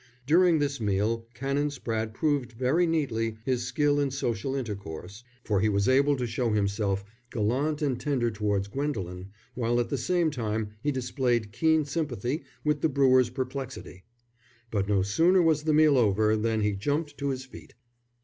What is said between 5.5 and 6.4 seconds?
he was able to